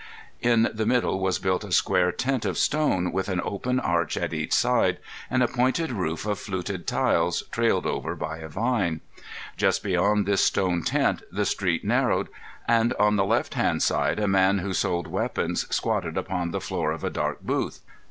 In 0.41 0.67
the 0.73 0.87
middle 0.87 1.19
was 1.19 1.37
built 1.37 1.63
a 1.63 1.71
square 1.71 2.11
tent 2.11 2.43
of 2.43 2.57
stone 2.57 3.11
with 3.11 3.29
an 3.29 3.39
open 3.43 3.79
arch 3.79 4.17
at 4.17 4.33
each 4.33 4.51
side 4.51 4.97
and 5.29 5.43
a 5.43 5.47
pointed 5.47 5.91
roof 5.91 6.25
of 6.25 6.39
fluted 6.39 6.87
tiles 6.87 7.43
trailed 7.51 7.85
over 7.85 8.15
by 8.15 8.39
a 8.39 8.47
vine. 8.49 9.01
Just 9.57 9.83
beyond 9.83 10.25
this 10.25 10.43
stone 10.43 10.81
tent 10.81 11.21
the 11.31 11.45
street 11.45 11.85
narrowed, 11.85 12.29
and 12.67 12.93
on 12.95 13.15
the 13.15 13.23
left 13.25 13.53
hand 13.53 13.83
side 13.83 14.17
a 14.19 14.27
man 14.27 14.57
who 14.57 14.73
sold 14.73 15.05
weapons 15.05 15.67
squatted 15.69 16.17
upon 16.17 16.49
the 16.49 16.59
floor 16.61 16.91
of 16.91 17.03
a 17.03 17.11
dark 17.11 17.41
booth. 17.41 17.81